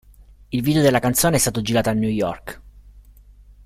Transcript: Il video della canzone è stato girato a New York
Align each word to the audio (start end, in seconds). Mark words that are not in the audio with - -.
Il 0.51 0.63
video 0.63 0.81
della 0.81 0.97
canzone 0.97 1.35
è 1.35 1.37
stato 1.37 1.61
girato 1.61 1.89
a 1.89 1.93
New 1.93 2.09
York 2.09 2.61